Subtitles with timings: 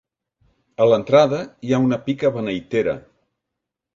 [0.85, 2.99] A l'entrada hi ha una pica beneitera.